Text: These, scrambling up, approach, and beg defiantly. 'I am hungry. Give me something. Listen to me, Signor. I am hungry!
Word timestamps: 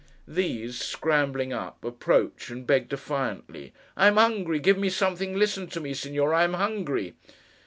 These, 0.27 0.79
scrambling 0.81 1.53
up, 1.53 1.85
approach, 1.85 2.49
and 2.49 2.65
beg 2.65 2.89
defiantly. 2.89 3.71
'I 3.95 4.07
am 4.07 4.17
hungry. 4.17 4.57
Give 4.57 4.79
me 4.79 4.89
something. 4.89 5.35
Listen 5.37 5.67
to 5.67 5.79
me, 5.79 5.93
Signor. 5.93 6.33
I 6.33 6.43
am 6.43 6.55
hungry! 6.55 7.13